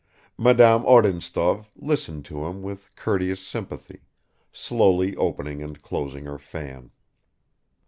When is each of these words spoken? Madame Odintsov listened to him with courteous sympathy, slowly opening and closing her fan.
Madame 0.35 0.81
Odintsov 0.87 1.69
listened 1.75 2.25
to 2.25 2.43
him 2.47 2.63
with 2.63 2.89
courteous 2.95 3.39
sympathy, 3.39 3.99
slowly 4.51 5.15
opening 5.15 5.61
and 5.61 5.79
closing 5.83 6.25
her 6.25 6.39
fan. 6.39 6.89